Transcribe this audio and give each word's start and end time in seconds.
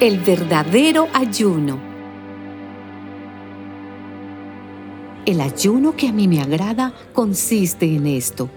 el 0.00 0.18
verdadero 0.18 1.08
ayuno. 1.14 1.78
El 5.24 5.40
ayuno 5.40 5.96
que 5.96 6.08
a 6.08 6.12
mí 6.12 6.28
me 6.28 6.42
agrada 6.42 6.92
consiste 7.14 7.86
en 7.86 8.06
esto, 8.06 8.50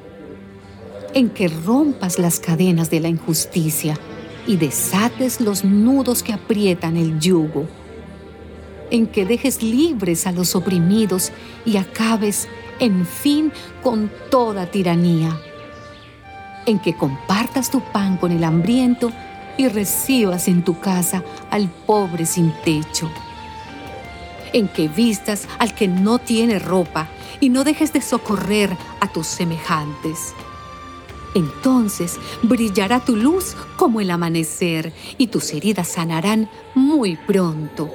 en 1.13 1.29
que 1.29 1.47
rompas 1.47 2.19
las 2.19 2.41
cadenas 2.41 2.89
de 2.89 2.99
la 2.99 3.07
injusticia 3.07 3.97
y 4.47 4.57
desates 4.57 5.39
los 5.39 5.63
nudos 5.63 6.23
que 6.23 6.33
aprietan 6.33 6.97
el 6.97 7.17
yugo, 7.19 7.67
en 8.91 9.07
que 9.07 9.25
dejes 9.25 9.63
libres 9.63 10.27
a 10.27 10.33
los 10.33 10.55
oprimidos 10.55 11.31
y 11.65 11.77
acabes, 11.77 12.49
en 12.79 13.05
fin, 13.05 13.53
con 13.81 14.11
toda 14.29 14.69
tiranía, 14.69 15.39
en 16.65 16.79
que 16.79 16.97
compartas 16.97 17.71
tu 17.71 17.79
pan 17.93 18.17
con 18.17 18.33
el 18.33 18.43
hambriento 18.43 19.13
y 19.59 19.67
recibas 19.67 20.47
en 20.47 20.63
tu 20.63 20.79
casa 20.79 21.21
al 21.51 21.67
pobre 21.67 22.25
sin 22.25 22.53
techo. 22.63 23.11
En 24.53 24.69
que 24.69 24.87
vistas 24.87 25.49
al 25.59 25.75
que 25.75 25.85
no 25.85 26.17
tiene 26.17 26.59
ropa 26.59 27.09
y 27.41 27.49
no 27.49 27.65
dejes 27.65 27.91
de 27.91 28.01
socorrer 28.01 28.77
a 29.01 29.11
tus 29.11 29.27
semejantes. 29.27 30.33
Entonces 31.35 32.17
brillará 32.41 33.03
tu 33.03 33.17
luz 33.17 33.57
como 33.75 33.99
el 33.99 34.11
amanecer 34.11 34.93
y 35.17 35.27
tus 35.27 35.51
heridas 35.51 35.89
sanarán 35.89 36.49
muy 36.73 37.17
pronto. 37.17 37.91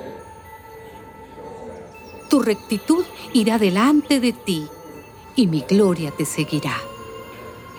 Tu 2.29 2.43
rectitud 2.43 3.07
irá 3.33 3.57
delante 3.57 4.21
de 4.21 4.35
ti 4.35 4.67
y 5.35 5.47
mi 5.47 5.63
gloria 5.63 6.11
te 6.11 6.27
seguirá. 6.27 6.77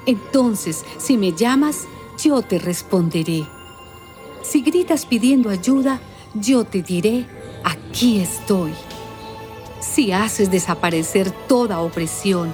Entonces, 0.07 0.83
si 0.97 1.17
me 1.17 1.33
llamas, 1.33 1.83
yo 2.17 2.41
te 2.41 2.57
responderé 2.57 3.45
si 4.47 4.61
gritas 4.61 5.05
pidiendo 5.05 5.49
ayuda, 5.49 5.99
yo 6.33 6.63
te 6.63 6.81
diré, 6.81 7.25
aquí 7.63 8.19
estoy. 8.19 8.73
Si 9.81 10.11
haces 10.11 10.51
desaparecer 10.51 11.31
toda 11.47 11.79
opresión, 11.79 12.53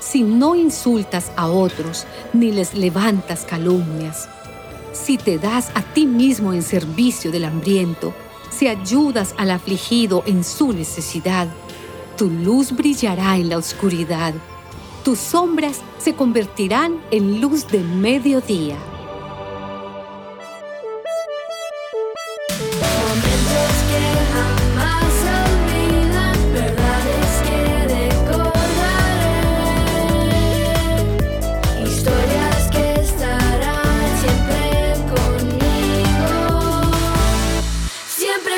si 0.00 0.22
no 0.22 0.54
insultas 0.54 1.32
a 1.36 1.48
otros 1.48 2.06
ni 2.32 2.52
les 2.52 2.74
levantas 2.74 3.44
calumnias, 3.44 4.28
si 4.92 5.16
te 5.16 5.38
das 5.38 5.70
a 5.74 5.82
ti 5.82 6.06
mismo 6.06 6.52
en 6.52 6.62
servicio 6.62 7.30
del 7.30 7.46
hambriento, 7.46 8.14
si 8.50 8.68
ayudas 8.68 9.34
al 9.38 9.50
afligido 9.50 10.22
en 10.26 10.44
su 10.44 10.72
necesidad, 10.72 11.48
tu 12.16 12.30
luz 12.30 12.72
brillará 12.72 13.36
en 13.36 13.48
la 13.48 13.58
oscuridad, 13.58 14.34
tus 15.04 15.18
sombras 15.18 15.80
se 15.98 16.14
convertirán 16.14 17.00
en 17.10 17.40
luz 17.40 17.66
de 17.66 17.80
mediodía. 17.80 18.76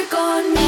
Conmigo. 0.04 0.65